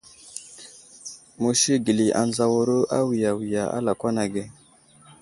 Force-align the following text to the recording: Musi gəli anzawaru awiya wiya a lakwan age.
Musi 1.41 1.71
gəli 1.85 2.05
anzawaru 2.21 2.79
awiya 2.97 3.31
wiya 3.37 3.63
a 3.77 3.79
lakwan 3.85 4.17
age. 4.23 4.43